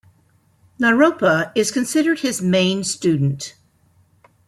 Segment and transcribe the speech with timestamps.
[0.79, 3.53] Naropa is considered his main student.